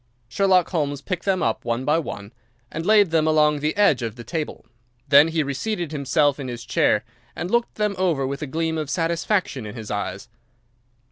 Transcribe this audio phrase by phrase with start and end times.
[0.27, 2.33] Sherlock Holmes picked them up one by one,
[2.71, 4.65] and laid them along the edge of the table.
[5.07, 7.03] Then he reseated himself in his chair
[7.35, 10.27] and looked them over with a gleam of satisfaction in his eyes.